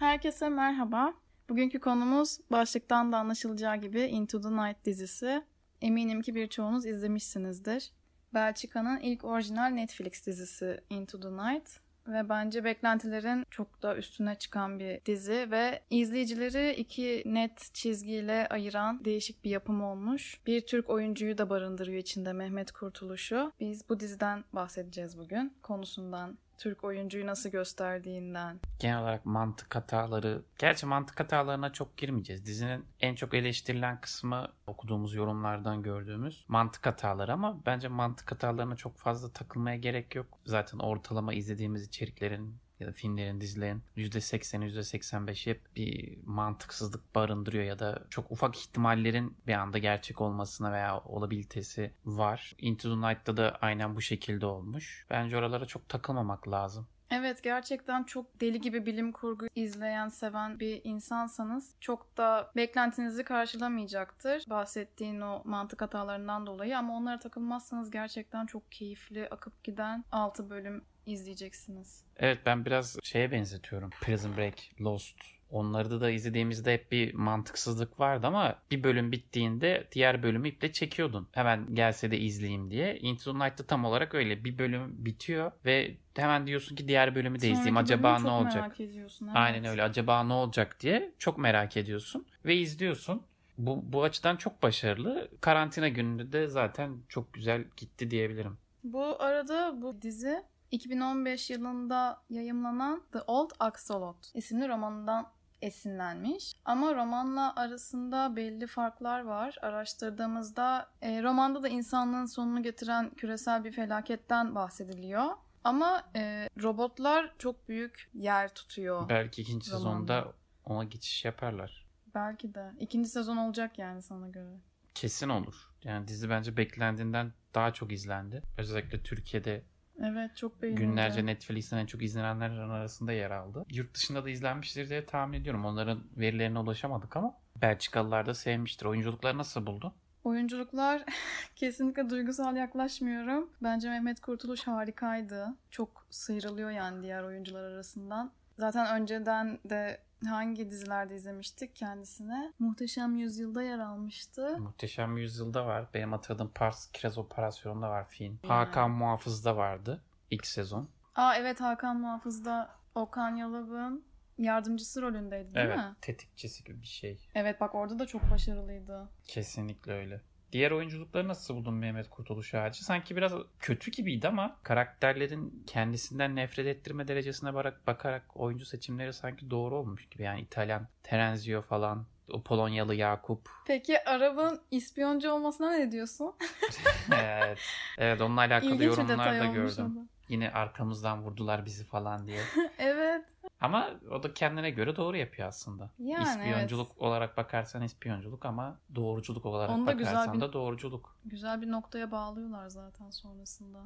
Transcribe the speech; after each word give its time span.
Herkese 0.00 0.48
merhaba. 0.48 1.14
Bugünkü 1.48 1.80
konumuz 1.80 2.38
başlıktan 2.50 3.12
da 3.12 3.18
anlaşılacağı 3.18 3.76
gibi 3.76 4.00
Into 4.00 4.40
the 4.40 4.48
Night 4.48 4.84
dizisi. 4.84 5.42
Eminim 5.80 6.22
ki 6.22 6.34
birçoğunuz 6.34 6.86
izlemişsinizdir. 6.86 7.90
Belçika'nın 8.34 9.00
ilk 9.00 9.24
orijinal 9.24 9.68
Netflix 9.68 10.26
dizisi 10.26 10.80
Into 10.90 11.20
the 11.20 11.28
Night 11.28 11.70
ve 12.08 12.28
bence 12.28 12.64
beklentilerin 12.64 13.44
çok 13.50 13.82
da 13.82 13.96
üstüne 13.96 14.34
çıkan 14.34 14.78
bir 14.78 15.04
dizi 15.04 15.50
ve 15.50 15.82
izleyicileri 15.90 16.74
iki 16.74 17.22
net 17.26 17.74
çizgiyle 17.74 18.46
ayıran 18.50 19.04
değişik 19.04 19.44
bir 19.44 19.50
yapım 19.50 19.82
olmuş. 19.82 20.40
Bir 20.46 20.60
Türk 20.60 20.90
oyuncuyu 20.90 21.38
da 21.38 21.50
barındırıyor 21.50 21.98
içinde 21.98 22.32
Mehmet 22.32 22.72
Kurtuluş'u. 22.72 23.52
Biz 23.60 23.88
bu 23.88 24.00
diziden 24.00 24.44
bahsedeceğiz 24.52 25.18
bugün. 25.18 25.52
Konusundan, 25.62 26.38
Türk 26.60 26.84
oyuncuyu 26.84 27.26
nasıl 27.26 27.50
gösterdiğinden. 27.50 28.60
Genel 28.78 29.00
olarak 29.02 29.26
mantık 29.26 29.76
hataları, 29.76 30.42
gerçi 30.58 30.86
mantık 30.86 31.20
hatalarına 31.20 31.72
çok 31.72 31.96
girmeyeceğiz. 31.96 32.46
Dizinin 32.46 32.86
en 33.00 33.14
çok 33.14 33.34
eleştirilen 33.34 34.00
kısmı 34.00 34.48
okuduğumuz 34.66 35.14
yorumlardan 35.14 35.82
gördüğümüz 35.82 36.44
mantık 36.48 36.86
hataları 36.86 37.32
ama 37.32 37.60
bence 37.66 37.88
mantık 37.88 38.32
hatalarına 38.32 38.76
çok 38.76 38.98
fazla 38.98 39.32
takılmaya 39.32 39.76
gerek 39.76 40.14
yok. 40.14 40.38
Zaten 40.46 40.78
ortalama 40.78 41.34
izlediğimiz 41.34 41.86
içeriklerin 41.86 42.56
ya 42.80 42.86
da 42.86 42.92
filmlerin, 42.92 43.40
dizilerin 43.40 43.82
%80'i 43.96 44.78
%85'i 44.78 45.50
hep 45.50 45.76
bir 45.76 46.18
mantıksızlık 46.24 47.14
barındırıyor 47.14 47.64
ya 47.64 47.78
da 47.78 48.04
çok 48.10 48.30
ufak 48.30 48.56
ihtimallerin 48.56 49.36
bir 49.46 49.52
anda 49.52 49.78
gerçek 49.78 50.20
olmasına 50.20 50.72
veya 50.72 51.00
olabilitesi 51.00 51.94
var. 52.04 52.54
Into 52.58 52.94
the 52.94 53.08
Night'ta 53.08 53.36
da 53.36 53.58
aynen 53.60 53.96
bu 53.96 54.00
şekilde 54.00 54.46
olmuş. 54.46 55.06
Bence 55.10 55.36
oralara 55.36 55.66
çok 55.66 55.88
takılmamak 55.88 56.48
lazım. 56.48 56.88
Evet 57.10 57.42
gerçekten 57.42 58.04
çok 58.04 58.40
deli 58.40 58.60
gibi 58.60 58.86
bilim 58.86 59.12
kurgu 59.12 59.46
izleyen, 59.54 60.08
seven 60.08 60.60
bir 60.60 60.80
insansanız 60.84 61.74
çok 61.80 62.16
da 62.16 62.50
beklentinizi 62.56 63.24
karşılamayacaktır. 63.24 64.44
Bahsettiğin 64.50 65.20
o 65.20 65.42
mantık 65.44 65.82
hatalarından 65.82 66.46
dolayı 66.46 66.78
ama 66.78 66.96
onlara 66.96 67.18
takılmazsanız 67.18 67.90
gerçekten 67.90 68.46
çok 68.46 68.72
keyifli 68.72 69.28
akıp 69.28 69.64
giden 69.64 70.04
6 70.12 70.50
bölüm 70.50 70.84
izleyeceksiniz. 71.06 72.04
Evet 72.16 72.38
ben 72.46 72.64
biraz 72.64 72.98
şeye 73.02 73.32
benzetiyorum. 73.32 73.90
Prison 74.00 74.36
Break, 74.36 74.54
Lost. 74.80 75.16
Onları 75.50 76.00
da 76.00 76.10
izlediğimizde 76.10 76.74
hep 76.74 76.92
bir 76.92 77.14
mantıksızlık 77.14 78.00
vardı 78.00 78.26
ama 78.26 78.58
bir 78.70 78.84
bölüm 78.84 79.12
bittiğinde 79.12 79.88
diğer 79.92 80.22
bölümü 80.22 80.48
iple 80.48 80.72
çekiyordun. 80.72 81.28
Hemen 81.32 81.74
gelse 81.74 82.10
de 82.10 82.18
izleyeyim 82.18 82.70
diye. 82.70 82.98
Into 82.98 83.32
the 83.32 83.38
Night'ta 83.44 83.66
tam 83.66 83.84
olarak 83.84 84.14
öyle. 84.14 84.44
Bir 84.44 84.58
bölüm 84.58 85.04
bitiyor 85.04 85.52
ve 85.64 85.96
hemen 86.16 86.46
diyorsun 86.46 86.76
ki 86.76 86.88
diğer 86.88 87.14
bölümü 87.14 87.36
de 87.36 87.40
Sonraki 87.40 87.52
izleyeyim. 87.52 87.76
Acaba 87.76 88.18
ne 88.18 88.22
çok 88.22 88.30
olacak? 88.32 88.62
merak 88.62 88.80
ediyorsun. 88.80 89.26
Evet. 89.26 89.36
Aynen 89.36 89.64
öyle. 89.64 89.82
Acaba 89.82 90.24
ne 90.24 90.32
olacak 90.32 90.76
diye 90.80 91.12
çok 91.18 91.38
merak 91.38 91.76
ediyorsun 91.76 92.26
ve 92.44 92.56
izliyorsun. 92.56 93.22
Bu, 93.58 93.92
bu 93.92 94.02
açıdan 94.02 94.36
çok 94.36 94.62
başarılı. 94.62 95.28
Karantina 95.40 95.88
gününde 95.88 96.32
de 96.32 96.46
zaten 96.46 96.98
çok 97.08 97.32
güzel 97.32 97.64
gitti 97.76 98.10
diyebilirim. 98.10 98.58
Bu 98.84 99.22
arada 99.22 99.82
bu 99.82 100.02
dizi 100.02 100.42
2015 100.70 101.50
yılında 101.50 102.22
yayımlanan 102.30 103.02
The 103.12 103.18
Old 103.26 103.50
Axolot 103.60 104.30
isimli 104.34 104.68
romanından 104.68 105.26
esinlenmiş. 105.62 106.52
Ama 106.64 106.94
romanla 106.94 107.56
arasında 107.56 108.36
belli 108.36 108.66
farklar 108.66 109.20
var. 109.20 109.56
Araştırdığımızda 109.62 110.90
e, 111.02 111.22
romanda 111.22 111.62
da 111.62 111.68
insanlığın 111.68 112.26
sonunu 112.26 112.62
getiren 112.62 113.10
küresel 113.10 113.64
bir 113.64 113.72
felaketten 113.72 114.54
bahsediliyor. 114.54 115.24
Ama 115.64 116.02
e, 116.16 116.48
robotlar 116.62 117.34
çok 117.38 117.68
büyük 117.68 118.10
yer 118.14 118.54
tutuyor. 118.54 119.08
Belki 119.08 119.42
ikinci 119.42 119.70
Romanda. 119.70 119.78
sezonda 119.88 120.32
ona 120.64 120.84
geçiş 120.84 121.24
yaparlar. 121.24 121.86
Belki 122.14 122.54
de. 122.54 122.72
İkinci 122.80 123.08
sezon 123.08 123.36
olacak 123.36 123.78
yani 123.78 124.02
sana 124.02 124.28
göre. 124.28 124.60
Kesin 124.94 125.28
olur. 125.28 125.70
Yani 125.84 126.08
dizi 126.08 126.30
bence 126.30 126.56
beklendiğinden 126.56 127.32
daha 127.54 127.72
çok 127.72 127.92
izlendi. 127.92 128.42
Özellikle 128.58 129.02
Türkiye'de 129.02 129.64
Evet 130.04 130.36
çok 130.36 130.62
beğenildi. 130.62 130.80
günlerce 130.80 131.26
Netflix'ten 131.26 131.78
en 131.78 131.86
çok 131.86 132.02
izlenenlerin 132.02 132.70
arasında 132.70 133.12
yer 133.12 133.30
aldı. 133.30 133.64
Yurt 133.70 133.94
dışında 133.94 134.24
da 134.24 134.30
izlenmiştir 134.30 134.88
diye 134.88 135.06
tahmin 135.06 135.40
ediyorum. 135.40 135.64
Onların 135.64 136.00
verilerine 136.16 136.58
ulaşamadık 136.58 137.16
ama 137.16 137.36
Belçikalılar 137.62 138.26
da 138.26 138.34
sevmiştir. 138.34 138.86
Oyunculukları 138.86 139.38
nasıl 139.38 139.66
buldu? 139.66 139.94
Oyunculuklar 140.24 141.04
kesinlikle 141.56 142.10
duygusal 142.10 142.56
yaklaşmıyorum. 142.56 143.50
Bence 143.62 143.88
Mehmet 143.88 144.20
Kurtuluş 144.20 144.66
harikaydı. 144.66 145.46
Çok 145.70 146.06
sıyrılıyor 146.10 146.70
yani 146.70 147.02
diğer 147.02 147.22
oyuncular 147.22 147.62
arasından. 147.62 148.32
Zaten 148.58 149.00
önceden 149.02 149.58
de 149.64 150.00
hangi 150.28 150.70
dizilerde 150.70 151.16
izlemiştik 151.16 151.76
kendisine? 151.76 152.52
Muhteşem 152.58 153.16
Yüzyıl'da 153.16 153.62
yer 153.62 153.78
almıştı. 153.78 154.58
Muhteşem 154.58 155.16
Yüzyıl'da 155.16 155.66
var. 155.66 155.88
Benim 155.94 156.12
hatırladığım 156.12 156.50
Pars 156.54 156.90
Kiraz 156.92 157.18
Operasyonu'nda 157.18 157.90
var 157.90 158.08
film. 158.08 158.38
Yani. 158.42 158.52
Hakan 158.52 158.90
Muhafız'da 158.90 159.56
vardı 159.56 160.02
ilk 160.30 160.46
sezon. 160.46 160.88
Aa 161.14 161.36
evet 161.36 161.60
Hakan 161.60 161.96
Muhafız'da 161.96 162.70
Okan 162.94 163.36
Yalabık'ın 163.36 164.04
yardımcısı 164.38 165.02
rolündeydi 165.02 165.54
değil 165.54 165.66
evet, 165.66 165.76
mi? 165.76 165.96
tetikçisi 166.00 166.64
gibi 166.64 166.82
bir 166.82 166.86
şey. 166.86 167.28
Evet 167.34 167.60
bak 167.60 167.74
orada 167.74 167.98
da 167.98 168.06
çok 168.06 168.30
başarılıydı. 168.30 169.08
Kesinlikle 169.24 169.92
öyle. 169.92 170.20
Diğer 170.52 170.70
oyunculukları 170.70 171.28
nasıl 171.28 171.56
buldun 171.56 171.74
Mehmet 171.74 172.10
Kurtuluş 172.10 172.54
Ağacı? 172.54 172.84
Sanki 172.84 173.16
biraz 173.16 173.32
kötü 173.60 173.90
gibiydi 173.90 174.28
ama 174.28 174.56
karakterlerin 174.62 175.64
kendisinden 175.66 176.36
nefret 176.36 176.66
ettirme 176.66 177.08
derecesine 177.08 177.54
bakarak, 177.54 177.86
bakarak 177.86 178.36
oyuncu 178.36 178.64
seçimleri 178.64 179.12
sanki 179.12 179.50
doğru 179.50 179.76
olmuş 179.76 180.08
gibi. 180.08 180.22
Yani 180.22 180.40
İtalyan 180.40 180.88
Terenzio 181.02 181.62
falan, 181.62 182.06
o 182.32 182.42
Polonyalı 182.42 182.94
Yakup. 182.94 183.48
Peki 183.66 184.04
Arap'ın 184.04 184.60
ispiyoncu 184.70 185.30
olmasına 185.30 185.70
ne 185.72 185.92
diyorsun? 185.92 186.34
evet. 187.12 187.58
evet 187.98 188.20
onunla 188.20 188.40
alakalı 188.40 188.74
İlginç 188.74 188.98
yorumlar 188.98 189.40
da 189.40 189.44
olmuş 189.44 189.76
gördüm. 189.76 189.92
o 189.92 190.00
da. 190.00 190.19
Yine 190.30 190.50
arkamızdan 190.52 191.22
vurdular 191.22 191.64
bizi 191.66 191.84
falan 191.84 192.26
diye. 192.26 192.40
evet. 192.78 193.24
Ama 193.60 193.90
o 194.10 194.22
da 194.22 194.34
kendine 194.34 194.70
göre 194.70 194.96
doğru 194.96 195.16
yapıyor 195.16 195.48
aslında. 195.48 195.90
Yani 195.98 196.22
İspiyonculuk 196.28 196.98
olarak 196.98 197.36
bakarsan 197.36 197.82
ispiyonculuk 197.82 198.44
ama 198.44 198.78
doğruculuk 198.94 199.46
olarak 199.46 199.70
Onu 199.70 199.86
da 199.86 199.92
güzel 199.92 200.12
bakarsan 200.14 200.34
bir- 200.34 200.40
da 200.40 200.52
doğruculuk. 200.52 201.16
Güzel 201.24 201.62
bir 201.62 201.70
noktaya 201.70 202.10
bağlıyorlar 202.10 202.68
zaten 202.68 203.10
sonrasında. 203.10 203.78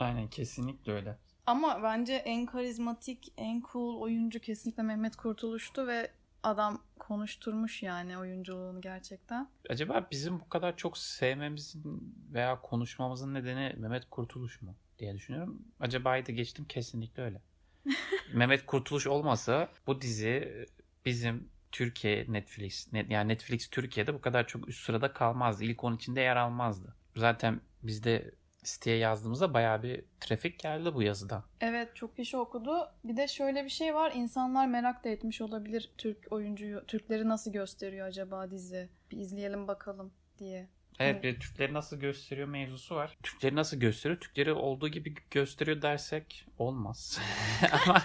Aynen 0.00 0.28
kesinlikle 0.28 0.92
öyle. 0.92 1.18
Ama 1.46 1.82
bence 1.82 2.12
en 2.14 2.46
karizmatik, 2.46 3.32
en 3.36 3.62
cool 3.72 4.00
oyuncu 4.00 4.40
kesinlikle 4.40 4.82
Mehmet 4.82 5.16
Kurtuluş'tu 5.16 5.86
ve 5.86 6.10
adam 6.42 6.82
konuşturmuş 6.98 7.82
yani 7.82 8.18
oyunculuğunu 8.18 8.80
gerçekten. 8.80 9.48
Acaba 9.70 10.06
bizim 10.10 10.40
bu 10.40 10.48
kadar 10.48 10.76
çok 10.76 10.98
sevmemizin 10.98 12.14
veya 12.32 12.60
konuşmamızın 12.60 13.34
nedeni 13.34 13.74
Mehmet 13.78 14.10
Kurtuluş 14.10 14.62
mu 14.62 14.74
diye 15.02 15.14
düşünüyorum. 15.14 15.62
Acaba'yı 15.80 16.26
da 16.26 16.32
geçtim 16.32 16.64
kesinlikle 16.64 17.22
öyle. 17.22 17.40
Mehmet 18.34 18.66
Kurtuluş 18.66 19.06
olmasa 19.06 19.68
bu 19.86 20.00
dizi 20.00 20.66
bizim 21.04 21.48
Türkiye 21.72 22.26
Netflix 22.28 22.92
net, 22.92 23.10
yani 23.10 23.28
Netflix 23.28 23.68
Türkiye'de 23.68 24.14
bu 24.14 24.20
kadar 24.20 24.46
çok 24.46 24.68
üst 24.68 24.84
sırada 24.84 25.12
kalmazdı. 25.12 25.64
İlk 25.64 25.84
10 25.84 25.96
içinde 25.96 26.20
yer 26.20 26.36
almazdı. 26.36 26.94
Zaten 27.16 27.60
bizde 27.82 28.30
siteye 28.62 28.96
yazdığımızda 28.96 29.54
bayağı 29.54 29.82
bir 29.82 30.04
trafik 30.20 30.58
geldi 30.58 30.94
bu 30.94 31.02
yazıdan. 31.02 31.44
Evet 31.60 31.96
çok 31.96 32.16
kişi 32.16 32.36
okudu. 32.36 32.92
Bir 33.04 33.16
de 33.16 33.28
şöyle 33.28 33.64
bir 33.64 33.70
şey 33.70 33.94
var. 33.94 34.12
İnsanlar 34.14 34.66
merak 34.66 35.04
da 35.04 35.08
etmiş 35.08 35.40
olabilir 35.40 35.92
Türk 35.98 36.32
oyuncuyu. 36.32 36.86
Türkleri 36.86 37.28
nasıl 37.28 37.52
gösteriyor 37.52 38.06
acaba 38.06 38.50
dizi? 38.50 38.88
Bir 39.10 39.16
izleyelim 39.16 39.68
bakalım 39.68 40.12
diye. 40.38 40.68
Evet 40.98 41.22
bir 41.22 41.34
de 41.34 41.38
Türkleri 41.38 41.74
nasıl 41.74 41.96
gösteriyor 42.00 42.48
mevzusu 42.48 42.94
var. 42.94 43.16
Türkleri 43.22 43.56
nasıl 43.56 43.76
gösteriyor? 43.76 44.20
Türkleri 44.20 44.52
olduğu 44.52 44.88
gibi 44.88 45.14
gösteriyor 45.30 45.82
dersek 45.82 46.46
olmaz. 46.58 47.20
Ama 47.86 48.02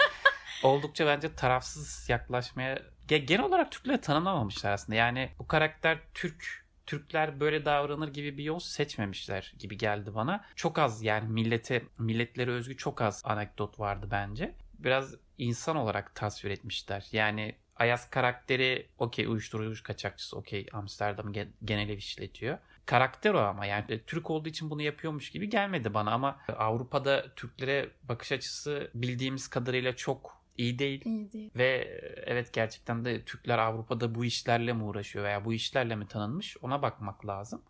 oldukça 0.64 1.08
bence 1.08 1.36
tarafsız 1.36 2.10
yaklaşmaya 2.10 2.82
Ge- 3.08 3.26
genel 3.26 3.44
olarak 3.44 3.72
Türkleri 3.72 4.02
tanımlamamışlar 4.02 4.72
aslında. 4.72 4.96
Yani 4.96 5.30
bu 5.40 5.48
karakter 5.48 5.98
Türk 6.14 6.68
Türkler 6.86 7.40
böyle 7.40 7.66
davranır 7.66 8.08
gibi 8.14 8.38
bir 8.38 8.44
yol 8.44 8.60
seçmemişler 8.60 9.54
gibi 9.60 9.78
geldi 9.78 10.16
bana. 10.16 10.46
Çok 10.56 10.80
az 10.80 11.04
yani 11.04 11.30
millete 11.30 11.84
milletlere 12.00 12.52
özgü 12.52 12.78
çok 12.78 13.02
az 13.02 13.22
anekdot 13.26 13.80
vardı 13.80 14.08
bence. 14.12 14.56
Biraz 14.80 15.16
insan 15.38 15.76
olarak 15.76 16.16
tasvir 16.16 16.52
etmişler. 16.52 17.08
Yani 17.12 17.56
Ayaz 17.76 18.10
karakteri 18.10 18.88
okey 18.98 19.26
uyuşturucu 19.26 19.84
kaçakçısı 19.84 20.38
okey 20.38 20.66
Amsterdam'ı 20.74 21.34
gen- 21.34 21.54
genel 21.66 21.90
ev 21.90 21.98
işletiyor. 21.98 22.58
Karakter 22.88 23.34
o 23.34 23.40
ama 23.40 23.66
yani 23.66 23.86
e, 23.90 24.02
Türk 24.02 24.30
olduğu 24.30 24.50
için 24.50 24.70
bunu 24.70 24.82
yapıyormuş 24.82 25.30
gibi 25.30 25.50
gelmedi 25.50 25.94
bana 25.94 26.12
ama 26.12 26.40
Avrupa'da 26.58 27.26
Türklere 27.36 27.90
bakış 28.04 28.32
açısı 28.32 28.92
bildiğimiz 28.94 29.48
kadarıyla 29.48 29.96
çok 29.96 30.38
iyi 30.58 30.80
değil. 30.80 31.02
İyi 31.06 31.32
değil. 31.32 31.52
Ve 31.56 31.68
e, 31.68 32.24
evet 32.26 32.54
gerçekten 32.54 33.06
de 33.06 33.26
Türkler 33.26 33.58
Avrupa'da 33.58 34.16
bu 34.16 34.26
işlerle 34.26 34.74
mi 34.74 34.84
uğraşıyor 34.84 35.26
veya 35.26 35.46
bu 35.46 35.54
işlerle 35.54 35.96
mi 35.96 36.08
tanınmış 36.08 36.58
ona 36.62 36.82
bakmak 36.82 37.26
lazım. 37.26 37.62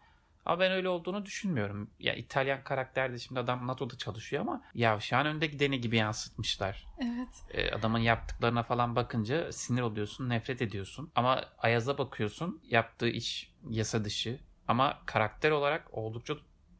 Ama 0.45 0.59
ben 0.59 0.71
öyle 0.71 0.89
olduğunu 0.89 1.25
düşünmüyorum. 1.25 1.89
Ya 1.99 2.13
İtalyan 2.13 2.63
karakter 2.63 3.13
de 3.13 3.19
şimdi 3.19 3.39
adam 3.39 3.67
NATO'da 3.67 3.97
çalışıyor 3.97 4.41
ama 4.41 4.63
yavşağın 4.73 5.25
önde 5.25 5.47
gideni 5.47 5.81
gibi 5.81 5.97
yansıtmışlar. 5.97 6.85
Evet. 6.99 7.43
E, 7.53 7.71
adamın 7.71 7.99
yaptıklarına 7.99 8.63
falan 8.63 8.95
bakınca 8.95 9.51
sinir 9.51 9.81
oluyorsun, 9.81 10.29
nefret 10.29 10.61
ediyorsun. 10.61 11.11
Ama 11.15 11.45
Ayaz'a 11.57 11.97
bakıyorsun, 11.97 12.61
yaptığı 12.67 13.09
iş 13.09 13.53
yasa 13.69 14.05
dışı. 14.05 14.39
Ama 14.67 14.99
karakter 15.05 15.51
olarak 15.51 15.93
oldukça 15.97 16.33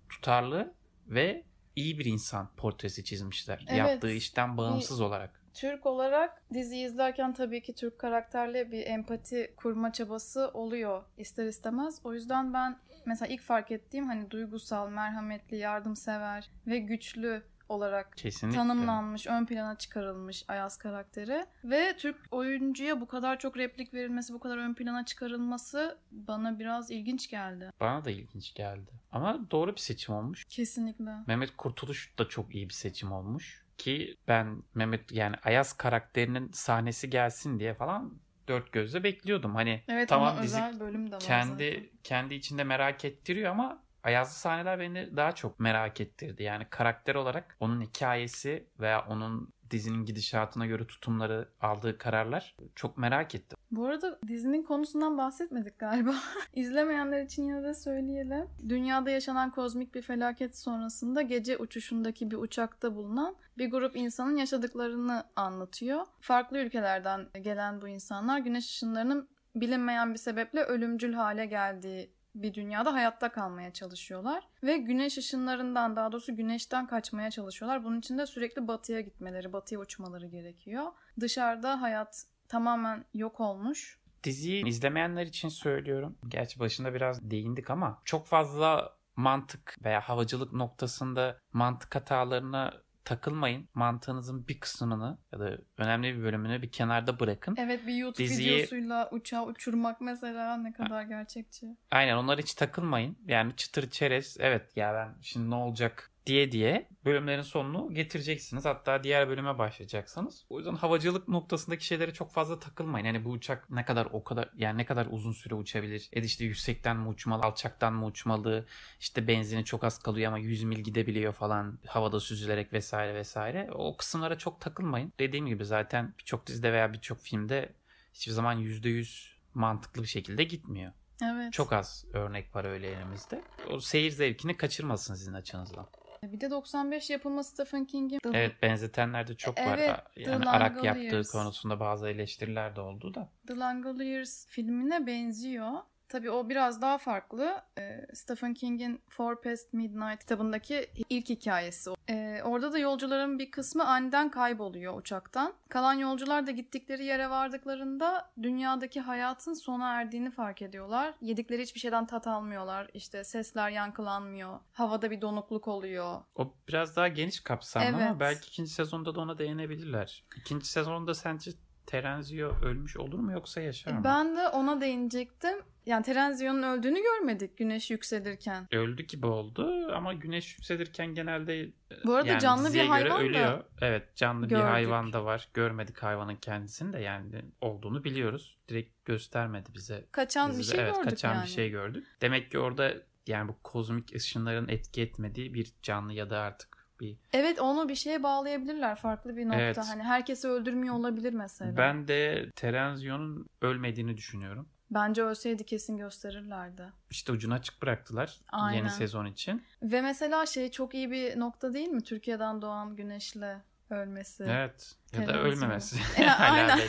tutarlı 0.10 0.74
ve 1.08 1.44
iyi 1.76 2.00
bir 2.00 2.06
insan 2.06 2.50
portresi 2.58 3.04
çizmişler. 3.04 3.66
Evet. 3.68 3.78
Yaptığı 3.78 4.12
işten 4.12 4.58
bağımsız 4.58 5.02
olarak. 5.02 5.42
Türk 5.54 5.86
olarak 5.86 6.44
diziyi 6.54 6.86
izlerken 6.88 7.34
tabii 7.34 7.62
ki 7.62 7.76
Türk 7.76 8.00
karakterle 8.00 8.72
bir 8.72 8.86
empati 8.86 9.54
kurma 9.58 9.94
çabası 9.94 10.52
oluyor 10.54 11.04
ister 11.18 11.46
istemez. 11.46 12.02
O 12.04 12.14
yüzden 12.14 12.54
ben 12.54 12.80
mesela 13.06 13.34
ilk 13.34 13.42
fark 13.42 13.72
ettiğim 13.72 14.08
hani 14.08 14.32
duygusal, 14.32 14.90
merhametli, 14.90 15.58
yardımsever 15.58 16.50
ve 16.68 16.78
güçlü 16.80 17.44
olarak 17.70 18.18
Kesinlikle. 18.18 18.58
tanımlanmış, 18.58 19.28
ön 19.28 19.46
plana 19.46 19.78
çıkarılmış 19.78 20.46
Ayaz 20.48 20.78
karakteri. 20.78 21.46
Ve 21.64 21.96
Türk 21.98 22.18
oyuncuya 22.32 23.02
bu 23.02 23.08
kadar 23.08 23.40
çok 23.40 23.58
replik 23.58 23.94
verilmesi, 23.94 24.34
bu 24.34 24.40
kadar 24.40 24.58
ön 24.58 24.74
plana 24.74 25.06
çıkarılması 25.06 25.98
bana 26.12 26.60
biraz 26.60 26.92
ilginç 26.92 27.30
geldi. 27.30 27.72
Bana 27.80 28.06
da 28.06 28.12
ilginç 28.12 28.54
geldi. 28.54 28.92
Ama 29.12 29.52
doğru 29.52 29.72
bir 29.76 29.82
seçim 29.82 30.16
olmuş. 30.16 30.46
Kesinlikle. 30.46 31.12
Mehmet 31.28 31.58
Kurtuluş 31.58 32.18
da 32.20 32.28
çok 32.30 32.56
iyi 32.56 32.70
bir 32.70 32.74
seçim 32.74 33.12
olmuş. 33.12 33.64
Ki 33.78 34.16
ben 34.28 34.64
Mehmet 34.76 35.12
yani 35.12 35.36
Ayaz 35.44 35.74
karakterinin 35.74 36.52
sahnesi 36.52 37.10
gelsin 37.10 37.60
diye 37.60 37.74
falan 37.74 38.14
dört 38.48 38.72
gözle 38.72 39.04
bekliyordum. 39.04 39.56
Hani 39.56 39.84
Evet 39.88 40.10
tamam 40.10 40.28
ama 40.28 40.44
dizi 40.44 40.56
özel 40.56 40.80
bölüm 40.80 41.08
de 41.12 41.16
var 41.16 41.20
kendi 41.22 41.72
zaten. 41.74 41.90
kendi 42.04 42.34
içinde 42.34 42.64
merak 42.64 43.06
ettiriyor 43.06 43.52
ama 43.52 43.84
Ayazlı 44.08 44.34
sahneler 44.34 44.80
beni 44.80 45.18
daha 45.18 45.32
çok 45.32 45.60
merak 45.60 46.02
ettirdi. 46.02 46.44
Yani 46.44 46.66
karakter 46.70 47.16
olarak 47.16 47.58
onun 47.60 47.82
hikayesi 47.82 48.68
veya 48.80 49.06
onun 49.10 49.54
dizinin 49.72 50.06
gidişatına 50.06 50.66
göre 50.66 50.88
tutumları, 50.88 51.50
aldığı 51.62 51.98
kararlar 51.98 52.56
çok 52.76 52.98
merak 52.98 53.36
ettim. 53.36 53.58
Bu 53.72 53.86
arada 53.86 54.20
dizinin 54.28 54.64
konusundan 54.64 55.18
bahsetmedik 55.18 55.80
galiba. 55.80 56.16
İzlemeyenler 56.54 57.22
için 57.22 57.44
yine 57.44 57.64
de 57.64 57.74
söyleyelim. 57.74 58.48
Dünyada 58.70 59.10
yaşanan 59.10 59.52
kozmik 59.52 59.96
bir 59.96 60.02
felaket 60.02 60.58
sonrasında 60.58 61.22
gece 61.22 61.58
uçuşundaki 61.58 62.32
bir 62.32 62.38
uçakta 62.38 62.96
bulunan 62.96 63.36
bir 63.58 63.72
grup 63.72 63.96
insanın 63.96 64.36
yaşadıklarını 64.36 65.24
anlatıyor. 65.36 66.06
Farklı 66.20 66.60
ülkelerden 66.60 67.28
gelen 67.42 67.82
bu 67.82 67.88
insanlar 67.88 68.40
güneş 68.40 68.66
ışınlarının 68.66 69.30
bilinmeyen 69.56 70.14
bir 70.14 70.20
sebeple 70.20 70.64
ölümcül 70.64 71.14
hale 71.14 71.46
geldiği 71.46 72.17
bir 72.42 72.54
dünyada 72.54 72.94
hayatta 72.94 73.32
kalmaya 73.32 73.74
çalışıyorlar. 73.74 74.48
Ve 74.64 74.78
güneş 74.78 75.18
ışınlarından 75.18 75.96
daha 75.96 76.12
doğrusu 76.12 76.36
güneşten 76.36 76.88
kaçmaya 76.88 77.32
çalışıyorlar. 77.32 77.84
Bunun 77.84 78.00
için 78.00 78.18
de 78.18 78.26
sürekli 78.26 78.68
batıya 78.68 79.02
gitmeleri, 79.02 79.54
batıya 79.54 79.82
uçmaları 79.82 80.28
gerekiyor. 80.28 80.86
Dışarıda 81.20 81.82
hayat 81.82 82.26
tamamen 82.48 83.06
yok 83.14 83.40
olmuş. 83.40 84.00
Diziyi 84.24 84.66
izlemeyenler 84.66 85.26
için 85.26 85.50
söylüyorum. 85.50 86.18
Gerçi 86.28 86.60
başında 86.60 86.94
biraz 86.94 87.32
değindik 87.32 87.70
ama 87.70 88.02
çok 88.06 88.28
fazla 88.28 88.98
mantık 89.16 89.78
veya 89.84 90.02
havacılık 90.02 90.54
noktasında 90.54 91.40
mantık 91.54 91.96
hatalarına 91.96 92.74
takılmayın. 93.08 93.70
Mantığınızın 93.74 94.48
bir 94.48 94.60
kısmını 94.60 95.18
ya 95.34 95.40
da 95.40 95.58
önemli 95.78 96.18
bir 96.18 96.24
bölümünü 96.24 96.62
bir 96.62 96.72
kenarda 96.72 97.20
bırakın. 97.20 97.56
Evet 97.60 97.88
bir 97.88 97.94
YouTube 97.96 98.24
Diziyi- 98.28 98.56
videosuyla 98.56 99.10
uçağı 99.12 99.46
uçurmak 99.46 100.02
mesela 100.02 100.58
ne 100.58 100.74
kadar 100.74 101.04
gerçekçi. 101.04 101.78
Aynen 101.92 102.18
onlara 102.18 102.42
hiç 102.42 102.54
takılmayın. 102.54 103.18
Yani 103.26 103.56
çıtır 103.56 103.90
çerez 103.90 104.38
evet 104.40 104.78
ya 104.78 104.94
ben 104.94 105.16
şimdi 105.22 105.50
ne 105.50 105.56
olacak 105.56 106.12
diye 106.28 106.52
diye 106.52 106.90
bölümlerin 107.06 107.42
sonunu 107.42 107.94
getireceksiniz. 107.94 108.66
Hatta 108.66 109.04
diğer 109.04 109.30
bölüme 109.30 109.58
başlayacaksınız. 109.58 110.46
O 110.50 110.58
yüzden 110.58 110.76
havacılık 110.76 111.28
noktasındaki 111.28 111.86
şeylere 111.86 112.14
çok 112.14 112.34
fazla 112.34 112.60
takılmayın. 112.60 113.06
Yani 113.06 113.26
bu 113.26 113.30
uçak 113.30 113.70
ne 113.70 113.86
kadar 113.86 114.08
o 114.12 114.24
kadar 114.24 114.50
yani 114.58 114.78
ne 114.78 114.86
kadar 114.86 115.08
uzun 115.10 115.32
süre 115.32 115.56
uçabilir? 115.56 116.10
Da 116.16 116.20
işte 116.20 116.46
yüksekten 116.46 116.98
mi 116.98 117.08
uçmalı, 117.08 117.44
alçaktan 117.44 117.94
mı 117.94 118.06
uçmalı? 118.06 118.66
İşte 119.00 119.28
benzini 119.28 119.66
çok 119.66 119.84
az 119.84 120.00
kalıyor 120.00 120.28
ama 120.28 120.38
100 120.38 120.64
mil 120.64 120.80
gidebiliyor 120.80 121.34
falan 121.34 121.80
havada 121.88 122.20
süzülerek 122.20 122.74
vesaire 122.74 123.14
vesaire. 123.16 123.70
O 123.74 123.98
kısımlara 123.98 124.38
çok 124.38 124.62
takılmayın. 124.62 125.14
Dediğim 125.20 125.46
gibi 125.46 125.66
zaten 125.66 126.14
birçok 126.20 126.48
dizide 126.48 126.74
veya 126.74 126.94
birçok 126.94 127.22
filmde 127.22 127.74
hiçbir 128.14 128.34
zaman 128.34 128.62
%100 128.62 129.28
mantıklı 129.54 130.02
bir 130.02 130.08
şekilde 130.08 130.44
gitmiyor. 130.44 130.92
Evet. 131.24 131.54
Çok 131.54 131.74
az 131.74 132.06
örnek 132.14 132.56
var 132.56 132.66
öyle 132.66 132.88
elimizde. 132.88 133.44
O 133.70 133.80
seyir 133.80 134.12
zevkini 134.12 134.58
kaçırmasın 134.58 135.16
sizin 135.16 135.34
açınızdan. 135.34 135.88
Bir 136.24 136.42
de 136.42 136.52
95 136.52 137.10
yapımı 137.10 137.44
Stephen 137.44 137.86
King'in 137.86 138.20
Evet 138.34 138.62
benzetenler 138.62 139.28
de 139.28 139.36
çok 139.36 139.58
var. 139.58 139.78
Evet, 139.78 139.96
Yani 140.16 140.44
The 140.44 140.50
Arak 140.50 140.84
yaptığı 140.84 141.32
konusunda 141.32 141.80
bazı 141.80 142.10
eleştiriler 142.10 142.76
de 142.76 142.82
oldu 142.82 143.14
da. 143.14 143.30
The 143.48 143.56
Langoliers 143.56 144.48
filmine 144.48 145.08
benziyor. 145.08 145.72
Tabii 146.10 146.32
o 146.32 146.50
biraz 146.50 146.82
daha 146.82 146.98
farklı. 146.98 147.62
Ee, 147.80 148.06
Stephen 148.14 148.54
King'in 148.54 149.02
Four 149.10 149.42
Past 149.42 149.74
Midnight 149.74 150.20
kitabındaki 150.20 150.90
ilk 151.10 151.30
hikayesi. 151.30 151.90
o. 151.90 151.96
Ee, 152.10 152.42
orada 152.44 152.72
da 152.74 152.78
yolcuların 152.78 153.40
bir 153.40 153.52
kısmı 153.52 153.88
aniden 153.88 154.32
kayboluyor 154.32 154.98
uçaktan. 155.00 155.54
Kalan 155.70 155.94
yolcular 155.94 156.48
da 156.48 156.52
gittikleri 156.52 157.06
yere 157.06 157.30
vardıklarında 157.30 158.30
dünyadaki 158.44 159.02
hayatın 159.02 159.54
sona 159.54 159.94
erdiğini 159.94 160.32
fark 160.32 160.62
ediyorlar. 160.62 161.14
Yedikleri 161.22 161.62
hiçbir 161.62 161.80
şeyden 161.80 162.06
tat 162.08 162.28
almıyorlar. 162.28 162.90
İşte 162.94 163.24
sesler 163.24 163.70
yankılanmıyor. 163.70 164.60
Havada 164.74 165.12
bir 165.12 165.22
donukluk 165.22 165.68
oluyor. 165.68 166.22
O 166.36 166.54
biraz 166.68 166.96
daha 166.96 167.08
geniş 167.08 167.40
kapsamlı 167.40 167.88
ama 167.88 168.02
Evet. 168.02 168.16
belki 168.20 168.48
ikinci 168.48 168.72
sezonda 168.72 169.16
da 169.16 169.22
ona 169.22 169.38
değinebilirler. 169.38 170.24
İkinci 170.38 170.68
sezonda 170.68 171.14
sence 171.14 171.52
Terenzio 171.88 172.52
ölmüş 172.64 172.98
olur 172.98 173.20
mu 173.20 173.32
yoksa 173.32 173.62
yaşar 173.62 173.92
mı? 173.92 174.02
Ben 174.04 174.38
de 174.38 174.48
ona 174.48 174.82
değinecektim. 174.82 175.58
Yani 175.86 176.04
Terenzio'nun 176.04 176.64
öldüğünü 176.64 177.00
görmedik 177.04 177.58
güneş 177.58 177.92
yükselirken. 177.92 178.68
Öldü 178.72 179.04
gibi 179.04 179.26
oldu 179.26 179.92
ama 179.96 180.14
güneş 180.14 180.54
yükselirken 180.58 181.08
genelde 181.08 181.62
e, 181.62 181.72
Bu 182.06 182.16
arada 182.16 182.28
yani 182.28 182.42
canlı 182.42 182.74
bir 182.74 182.88
hayvan 182.88 183.20
da 183.20 183.24
ölüyor. 183.24 183.64
Evet 183.82 184.16
canlı 184.16 184.48
gördük. 184.48 184.64
bir 184.66 184.70
hayvan 184.70 185.14
da 185.14 185.26
var. 185.26 185.50
Görmedik 185.54 185.98
hayvanın 186.04 186.36
kendisini 186.36 186.94
de 186.94 187.00
yani 187.00 187.42
olduğunu 187.62 188.04
biliyoruz. 188.04 188.58
Direkt 188.70 189.06
göstermedi 189.06 189.70
bize 189.74 190.06
Kaçan 190.12 190.52
bir 190.52 190.58
Dizide, 190.58 190.76
şey 190.76 190.84
evet, 190.84 190.96
gördük 190.96 191.10
kaçan 191.10 191.34
yani. 191.36 191.46
bir 191.46 191.50
şey 191.50 191.70
gördük. 191.70 192.08
Demek 192.22 192.52
ki 192.52 192.60
orada 192.60 192.94
yani 193.28 193.48
bu 193.48 193.56
kozmik 193.64 194.16
ışınların 194.16 194.68
etki 194.68 195.02
etmediği 195.02 195.54
bir 195.54 195.72
canlı 195.82 196.14
ya 196.14 196.30
da 196.30 196.40
artık 196.40 196.77
bir 197.00 197.18
Evet 197.34 197.60
onu 197.60 197.90
bir 197.90 197.96
şeye 197.96 198.24
bağlayabilirler 198.24 198.96
farklı 198.96 199.38
bir 199.38 199.46
nokta. 199.46 199.62
Evet. 199.62 199.78
Hani 199.78 200.04
herkesi 200.04 200.48
öldürmüyor 200.48 200.96
olabilir 200.96 201.34
mesela. 201.34 201.78
ben 201.78 202.08
de 202.08 202.52
Terenzio'nun 202.56 203.48
ölmediğini 203.62 204.18
düşünüyorum. 204.18 204.68
Bence 204.92 205.24
ölseydi 205.24 205.66
kesin 205.66 205.98
gösterirlerdi. 205.98 206.84
İşte 207.10 207.32
ucunu 207.32 207.54
açık 207.54 207.82
bıraktılar 207.82 208.38
Aynen. 208.52 208.78
yeni 208.78 208.90
sezon 208.90 209.26
için. 209.26 209.64
Ve 209.84 210.02
mesela 210.02 210.46
şey 210.46 210.72
çok 210.72 210.94
iyi 210.94 211.12
bir 211.12 211.40
nokta 211.40 211.74
değil 211.74 211.88
mi? 211.88 212.04
Türkiye'den 212.04 212.62
doğan 212.62 212.96
güneşle 212.96 213.62
ölmesi. 213.90 214.44
Evet. 214.50 214.96
Ya 215.14 215.28
da 215.28 215.42
ölmemesi. 215.42 215.98
E, 216.18 216.30
aynen. 216.30 216.80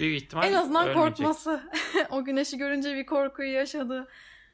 Büyük 0.00 0.22
ihtimal 0.22 0.48
En 0.48 0.52
azından 0.52 0.88
ölmeyecek. 0.88 1.16
korkması. 1.16 1.62
o 2.10 2.24
güneşi 2.24 2.58
görünce 2.58 2.94
bir 2.94 3.06
korkuyu 3.06 3.52
yaşadı. 3.52 4.08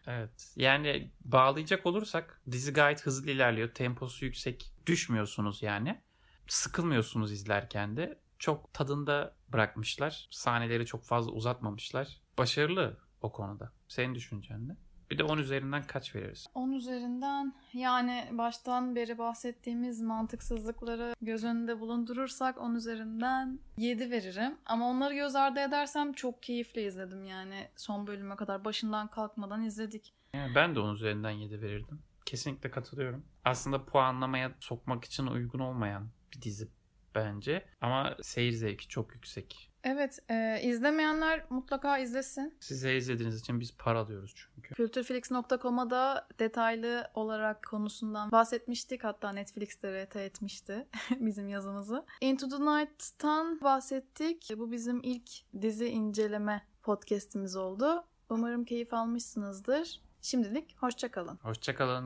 Evet. 0.07 0.53
Yani 0.57 1.11
bağlayacak 1.25 1.87
olursak 1.87 2.41
dizi 2.51 2.73
gayet 2.73 3.07
hızlı 3.07 3.31
ilerliyor. 3.31 3.69
Temposu 3.69 4.25
yüksek. 4.25 4.74
Düşmüyorsunuz 4.87 5.63
yani. 5.63 6.01
Sıkılmıyorsunuz 6.47 7.33
izlerken 7.33 7.97
de. 7.97 8.19
Çok 8.39 8.75
tadında 8.75 9.35
bırakmışlar. 9.53 10.29
Sahneleri 10.31 10.87
çok 10.87 11.05
fazla 11.05 11.33
uzatmamışlar. 11.33 12.21
Başarılı 12.39 12.97
o 13.23 13.33
konuda. 13.33 13.73
Senin 13.89 14.15
düşüncen 14.15 14.69
ne? 14.69 14.77
Bir 15.11 15.19
de 15.19 15.25
10 15.25 15.39
üzerinden 15.39 15.83
kaç 15.83 16.15
veririz? 16.15 16.47
10 16.55 16.73
üzerinden 16.73 17.55
yani 17.73 18.29
baştan 18.33 18.97
beri 18.97 19.19
bahsettiğimiz 19.19 20.01
mantıksızlıkları 20.01 21.15
göz 21.21 21.45
önünde 21.45 21.81
bulundurursak 21.81 22.59
10 22.59 22.75
üzerinden 22.75 23.59
7 23.77 24.11
veririm. 24.11 24.55
Ama 24.67 24.89
onları 24.89 25.15
göz 25.15 25.37
ardı 25.37 25.61
edersem 25.61 26.13
çok 26.13 26.43
keyifle 26.43 26.87
izledim 26.87 27.25
yani 27.25 27.69
son 27.77 28.07
bölüme 28.07 28.37
kadar 28.37 28.65
başından 28.65 29.09
kalkmadan 29.09 29.63
izledik. 29.63 30.13
Yani 30.33 30.55
ben 30.55 30.75
de 30.75 30.81
10 30.81 30.95
üzerinden 30.95 31.31
7 31.31 31.63
verirdim. 31.63 32.03
Kesinlikle 32.27 32.71
katılıyorum. 32.71 33.25
Aslında 33.45 33.85
puanlamaya 33.85 34.55
sokmak 34.61 35.05
için 35.05 35.27
uygun 35.27 35.59
olmayan 35.59 36.09
bir 36.35 36.43
dizi 36.43 36.69
bence. 37.15 37.65
Ama 37.81 38.17
seyir 38.23 38.53
zevki 38.53 38.89
çok 38.89 39.15
yüksek. 39.15 39.71
Evet 39.85 40.19
e, 40.31 40.61
izlemeyenler 40.63 41.45
mutlaka 41.51 41.99
izlesin. 41.99 42.57
Size 42.61 42.97
izlediğiniz 42.97 43.41
için 43.41 43.61
biz 43.61 43.77
para 43.77 43.99
alıyoruz 43.99 44.35
çünkü. 44.37 44.75
Kültürflix.com'a 44.75 45.91
da 45.91 46.29
detaylı 46.39 47.11
olarak 47.15 47.67
konusundan 47.67 48.33
bahsetmiştik. 48.33 49.05
Hatta 49.05 49.33
Netflix 49.33 49.83
de 49.83 50.05
RT 50.05 50.17
etmişti 50.17 50.87
bizim 51.21 51.49
yazımızı. 51.49 52.07
Into 52.21 52.49
the 52.49 52.61
Night'tan 52.61 53.61
bahsettik. 53.61 54.51
Bu 54.57 54.73
bizim 54.73 55.01
ilk 55.03 55.31
dizi 55.63 55.87
inceleme 55.87 56.67
podcast'imiz 56.83 57.57
oldu. 57.57 58.05
Umarım 58.29 58.65
keyif 58.65 58.95
almışsınızdır. 58.95 60.01
Şimdilik 60.23 60.77
hoşçakalın. 60.79 61.39
Hoşçakalın. 61.43 62.03